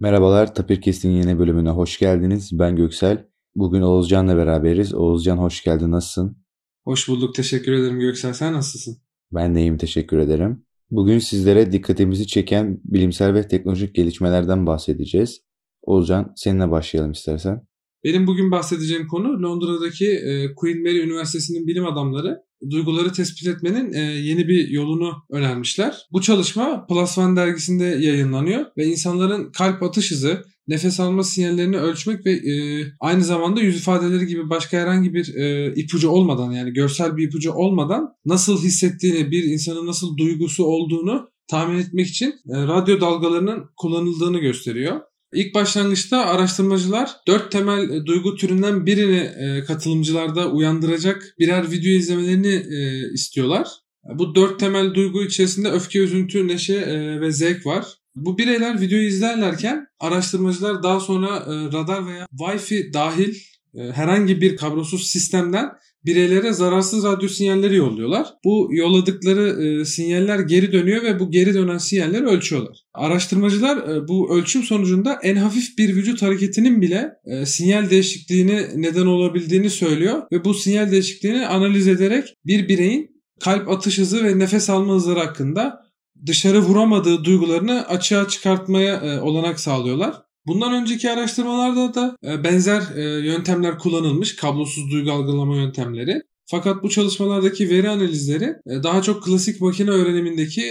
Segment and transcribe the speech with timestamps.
[0.00, 2.50] Merhabalar, Tapirkes'in yeni bölümüne hoş geldiniz.
[2.52, 3.26] Ben Göksel.
[3.54, 4.94] Bugün Oğuzcan'la beraberiz.
[4.94, 6.36] Oğuzcan hoş geldin, nasılsın?
[6.84, 8.32] Hoş bulduk, teşekkür ederim Göksel.
[8.32, 8.98] Sen nasılsın?
[9.32, 10.64] Ben de iyiyim, teşekkür ederim.
[10.90, 15.40] Bugün sizlere dikkatimizi çeken bilimsel ve teknolojik gelişmelerden bahsedeceğiz.
[15.82, 17.66] Oğuzcan, seninle başlayalım istersen.
[18.04, 22.36] Benim bugün bahsedeceğim konu Londra'daki e, Queen Mary Üniversitesi'nin bilim adamları
[22.70, 25.96] duyguları tespit etmenin e, yeni bir yolunu önermişler.
[26.12, 32.26] Bu çalışma Plus One dergisinde yayınlanıyor ve insanların kalp atış hızı, nefes alma sinyallerini ölçmek
[32.26, 37.16] ve e, aynı zamanda yüz ifadeleri gibi başka herhangi bir e, ipucu olmadan yani görsel
[37.16, 43.00] bir ipucu olmadan nasıl hissettiğini, bir insanın nasıl duygusu olduğunu tahmin etmek için e, radyo
[43.00, 45.00] dalgalarının kullanıldığını gösteriyor.
[45.32, 52.54] İlk başlangıçta araştırmacılar dört temel e, duygu türünden birini e, katılımcılarda uyandıracak birer video izlemelerini
[52.54, 53.68] e, istiyorlar.
[54.14, 56.86] Bu dört temel duygu içerisinde öfke, üzüntü, neşe
[57.20, 57.86] ve zevk var.
[58.14, 63.34] Bu bireyler videoyu izlerlerken araştırmacılar daha sonra radar veya Wi-Fi dahil
[63.74, 65.68] herhangi bir kablosuz sistemden
[66.04, 68.26] bireylere zararsız radyo sinyalleri yolluyorlar.
[68.44, 72.78] Bu yolladıkları e, sinyaller geri dönüyor ve bu geri dönen sinyalleri ölçüyorlar.
[72.94, 79.06] Araştırmacılar e, bu ölçüm sonucunda en hafif bir vücut hareketinin bile e, sinyal değişikliğine neden
[79.06, 84.70] olabildiğini söylüyor ve bu sinyal değişikliğini analiz ederek bir bireyin kalp atış hızı ve nefes
[84.70, 85.90] alma hızları hakkında
[86.26, 90.14] dışarı vuramadığı duygularını açığa çıkartmaya e, olanak sağlıyorlar.
[90.50, 96.22] Bundan önceki araştırmalarda da e, benzer e, yöntemler kullanılmış, kablosuz duygu algılama yöntemleri.
[96.46, 100.62] Fakat bu çalışmalardaki veri analizleri e, daha çok klasik makine öğrenimindeki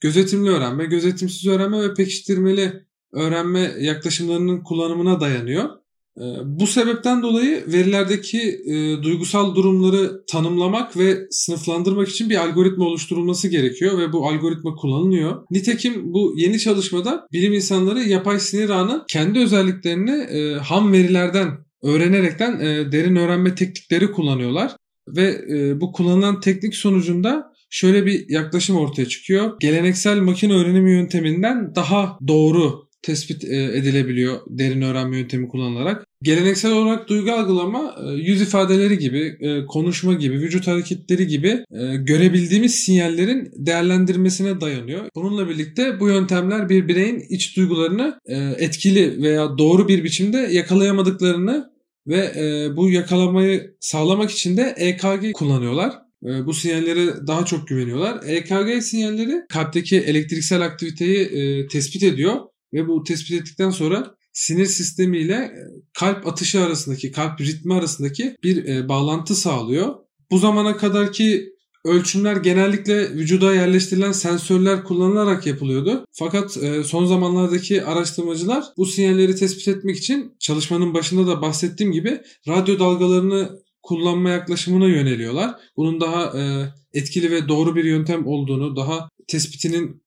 [0.00, 2.72] gözetimli öğrenme, gözetimsiz öğrenme ve pekiştirmeli
[3.12, 5.70] öğrenme yaklaşımlarının kullanımına dayanıyor.
[6.18, 13.48] Ee, bu sebepten dolayı verilerdeki e, duygusal durumları tanımlamak ve sınıflandırmak için bir algoritma oluşturulması
[13.48, 15.42] gerekiyor ve bu algoritma kullanılıyor.
[15.50, 21.48] Nitekim bu yeni çalışmada bilim insanları yapay sinir ağının kendi özelliklerini e, ham verilerden
[21.82, 24.76] öğrenerekten e, derin öğrenme teknikleri kullanıyorlar
[25.08, 25.40] ve
[25.80, 29.52] bu kullanılan teknik sonucunda şöyle bir yaklaşım ortaya çıkıyor.
[29.60, 36.06] Geleneksel makine öğrenimi yönteminden daha doğru tespit e, edilebiliyor derin öğrenme yöntemi kullanılarak.
[36.22, 41.64] Geleneksel olarak duygu algılama e, yüz ifadeleri gibi, e, konuşma gibi, vücut hareketleri gibi
[41.94, 45.00] görebildiğimiz sinyallerin değerlendirmesine dayanıyor.
[45.14, 48.18] Bununla birlikte bu yöntemler bir bireyin iç duygularını
[48.58, 51.70] etkili veya doğru bir biçimde yakalayamadıklarını
[52.06, 52.32] ve
[52.76, 55.92] bu yakalamayı sağlamak için de EKG kullanıyorlar.
[56.22, 58.20] Bu sinyallere daha çok güveniyorlar.
[58.26, 61.28] EKG sinyalleri kalpteki elektriksel aktiviteyi
[61.68, 62.36] tespit ediyor
[62.72, 65.52] ve bu tespit ettikten sonra sinir sistemi ile e,
[65.98, 69.94] kalp atışı arasındaki, kalp ritmi arasındaki bir e, bağlantı sağlıyor.
[70.30, 71.52] Bu zamana kadarki
[71.84, 76.04] ölçümler genellikle vücuda yerleştirilen sensörler kullanılarak yapılıyordu.
[76.12, 82.20] Fakat e, son zamanlardaki araştırmacılar bu sinyalleri tespit etmek için çalışmanın başında da bahsettiğim gibi
[82.48, 85.54] radyo dalgalarını kullanma yaklaşımına yöneliyorlar.
[85.76, 86.32] Bunun daha
[86.92, 90.02] etkili ve doğru bir yöntem olduğunu, daha tespitinin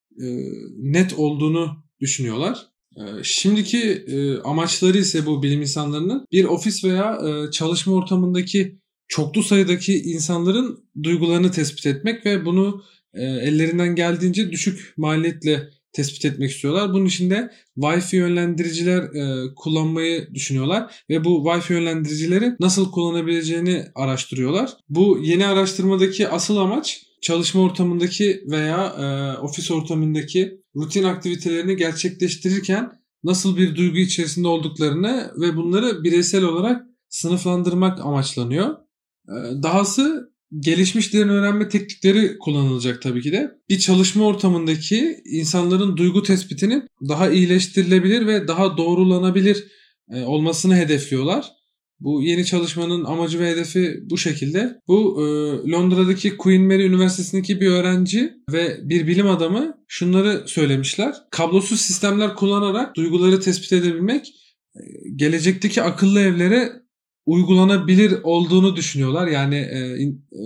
[0.77, 2.67] net olduğunu düşünüyorlar.
[2.97, 9.43] Ee, şimdiki e, amaçları ise bu bilim insanlarının bir ofis veya e, çalışma ortamındaki çoklu
[9.43, 12.83] sayıdaki insanların duygularını tespit etmek ve bunu
[13.13, 16.93] e, ellerinden geldiğince düşük maliyetle tespit etmek istiyorlar.
[16.93, 19.09] Bunun için de Wi-Fi yönlendiriciler
[19.55, 24.71] kullanmayı düşünüyorlar ve bu Wi-Fi yönlendiricileri nasıl kullanabileceğini araştırıyorlar.
[24.89, 32.91] Bu yeni araştırmadaki asıl amaç çalışma ortamındaki veya e, ofis ortamındaki rutin aktivitelerini gerçekleştirirken
[33.23, 38.69] nasıl bir duygu içerisinde olduklarını ve bunları bireysel olarak sınıflandırmak amaçlanıyor.
[39.27, 43.51] E, dahası gelişmiş derin öğrenme teknikleri kullanılacak tabii ki de.
[43.69, 49.67] Bir çalışma ortamındaki insanların duygu tespitinin daha iyileştirilebilir ve daha doğrulanabilir
[50.09, 51.51] e, olmasını hedefliyorlar.
[51.99, 54.79] Bu yeni çalışmanın amacı ve hedefi bu şekilde.
[54.87, 55.25] Bu e,
[55.71, 61.15] Londra'daki Queen Mary Üniversitesi'ndeki bir öğrenci ve bir bilim adamı şunları söylemişler.
[61.31, 64.33] Kablosuz sistemler kullanarak duyguları tespit edebilmek
[64.75, 64.81] e,
[65.15, 66.84] gelecekteki akıllı evlere
[67.25, 69.27] uygulanabilir olduğunu düşünüyorlar.
[69.27, 70.03] Yani e,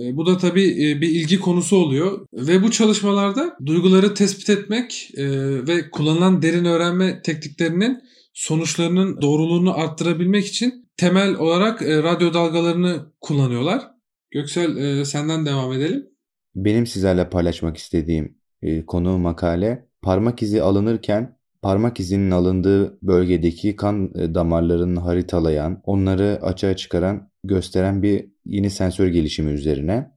[0.08, 5.10] e, bu da tabii e, bir ilgi konusu oluyor ve bu çalışmalarda duyguları tespit etmek
[5.16, 5.26] e,
[5.66, 7.98] ve kullanılan derin öğrenme tekniklerinin
[8.34, 13.90] sonuçlarının doğruluğunu arttırabilmek için temel olarak e, radyo dalgalarını kullanıyorlar.
[14.30, 16.06] Göksel e, senden devam edelim.
[16.54, 24.12] Benim sizlerle paylaşmak istediğim e, konu makale parmak izi alınırken parmak izinin alındığı bölgedeki kan
[24.14, 30.10] e, damarlarını haritalayan, onları açığa çıkaran, gösteren bir yeni sensör gelişimi üzerine.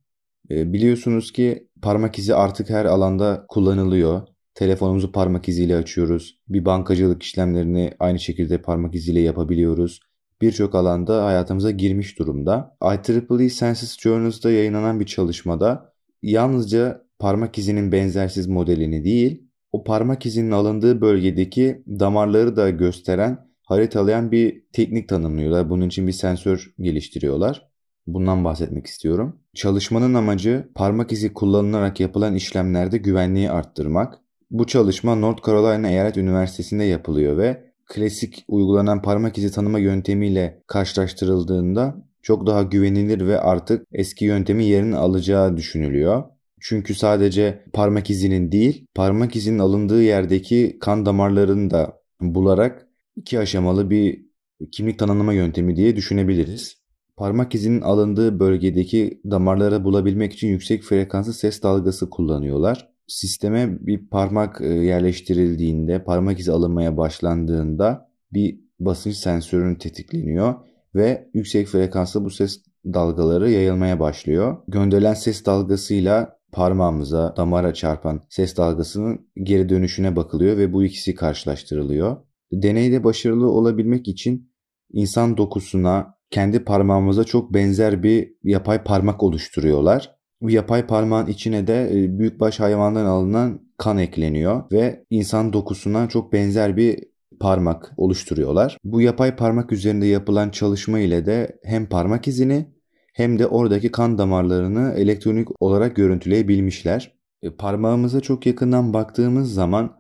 [0.52, 4.22] E, biliyorsunuz ki parmak izi artık her alanda kullanılıyor.
[4.56, 6.40] Telefonumuzu parmak iziyle açıyoruz.
[6.50, 10.00] Bir bankacılık işlemlerini aynı şekilde parmak iziyle yapabiliyoruz.
[10.42, 12.78] Birçok alanda hayatımıza girmiş durumda.
[12.84, 19.43] IEEE Census Journals'da yayınlanan bir çalışmada yalnızca parmak izinin benzersiz modelini değil,
[19.74, 25.70] o parmak izinin alındığı bölgedeki damarları da gösteren, haritalayan bir teknik tanımlıyorlar.
[25.70, 27.70] Bunun için bir sensör geliştiriyorlar.
[28.08, 29.40] Bundan bahsetmek istiyorum.
[29.54, 34.20] Çalışmanın amacı parmak izi kullanılarak yapılan işlemlerde güvenliği arttırmak.
[34.52, 41.96] Bu çalışma North Carolina Eyalet Üniversitesi'nde yapılıyor ve klasik uygulanan parmak izi tanıma yöntemiyle karşılaştırıldığında
[42.22, 46.24] çok daha güvenilir ve artık eski yöntemin yerini alacağı düşünülüyor.
[46.66, 53.90] Çünkü sadece parmak izinin değil, parmak izinin alındığı yerdeki kan damarlarını da bularak iki aşamalı
[53.90, 54.26] bir
[54.72, 56.78] kimlik tanımlama yöntemi diye düşünebiliriz.
[57.18, 62.90] Parmak izinin alındığı bölgedeki damarları bulabilmek için yüksek frekanslı ses dalgası kullanıyorlar.
[63.08, 70.56] Sisteme bir parmak e, yerleştirildiğinde, parmak izi alınmaya başlandığında bir basınç sensörünün tetikleniyor
[70.96, 74.58] ve yüksek frekanslı bu ses dalgaları yayılmaya başlıyor.
[74.68, 82.18] Gönderilen ses dalgasıyla parmağımıza, damara çarpan ses dalgasının geri dönüşüne bakılıyor ve bu ikisi karşılaştırılıyor.
[82.52, 84.52] Deneyde başarılı olabilmek için
[84.94, 90.16] insan dokusuna, kendi parmağımıza çok benzer bir yapay parmak oluşturuyorlar.
[90.42, 96.34] Bu yapay parmağın içine de e, büyükbaş hayvandan alınan kan ekleniyor ve insan dokusuna çok
[96.34, 97.04] benzer bir
[97.40, 98.78] parmak oluşturuyorlar.
[98.84, 102.73] Bu yapay parmak üzerinde yapılan çalışma ile de hem parmak izini
[103.14, 107.12] hem de oradaki kan damarlarını elektronik olarak görüntüleyebilmişler.
[107.42, 109.98] E, parmağımıza çok yakından baktığımız zaman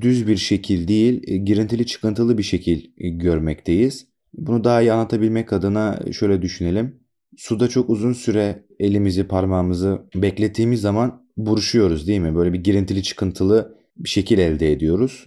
[0.00, 4.06] düz bir şekil değil, e, girintili çıkıntılı bir şekil görmekteyiz.
[4.34, 7.00] Bunu daha iyi anlatabilmek adına şöyle düşünelim.
[7.36, 12.36] Suda çok uzun süre elimizi, parmağımızı beklettiğimiz zaman buruşuyoruz değil mi?
[12.36, 15.24] Böyle bir girintili çıkıntılı bir şekil elde ediyoruz.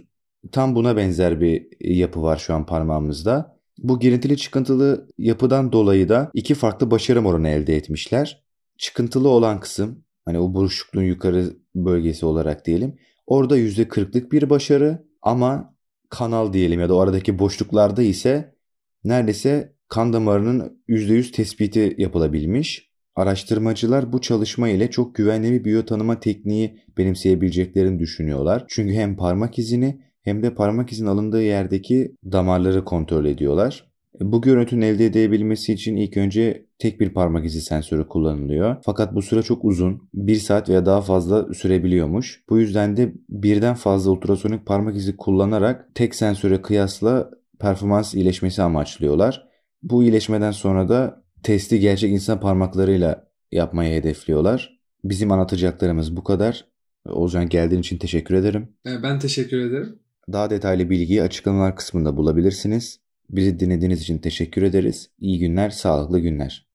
[0.51, 3.58] Tam buna benzer bir yapı var şu an parmağımızda.
[3.84, 8.44] Bu girintili çıkıntılı yapıdan dolayı da iki farklı başarım oranı elde etmişler.
[8.78, 12.96] Çıkıntılı olan kısım hani o buruşukluğun yukarı bölgesi olarak diyelim.
[13.28, 15.76] Orada %40'lık bir başarı ama
[16.10, 18.56] kanal diyelim ya da aradaki boşluklarda ise
[19.04, 22.90] neredeyse kan damarının %100 tespiti yapılabilmiş.
[23.16, 28.66] Araştırmacılar bu çalışma ile çok güvenli bir biyotanıma tekniği benimseyebileceklerini düşünüyorlar.
[28.68, 33.90] Çünkü hem parmak izini hem de parmak izin alındığı yerdeki damarları kontrol ediyorlar.
[34.20, 38.76] Bu görüntünün elde edebilmesi için ilk önce tek bir parmak izi sensörü kullanılıyor.
[38.86, 40.10] Fakat bu süre çok uzun.
[40.14, 42.44] 1 saat veya daha fazla sürebiliyormuş.
[42.50, 47.30] Bu yüzden de birden fazla ultrasonik parmak izi kullanarak tek sensöre kıyasla
[47.60, 49.48] performans iyileşmesi amaçlıyorlar.
[49.84, 54.80] Bu iyileşmeden sonra da testi gerçek insan parmaklarıyla yapmayı hedefliyorlar.
[55.04, 56.66] Bizim anlatacaklarımız bu kadar.
[57.10, 58.68] Ozan geldiğin için teşekkür ederim.
[58.86, 60.00] Ee, ben teşekkür ederim.
[60.31, 63.00] Daha detaylı bilgiyi açıklamalar kısmında bulabilirsiniz.
[63.30, 65.10] Bizi dinlediğiniz için teşekkür ederiz.
[65.20, 66.68] İyi günler, sağlıklı günler.